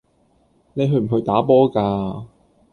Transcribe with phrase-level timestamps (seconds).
[0.73, 2.25] 你去唔去打波㗎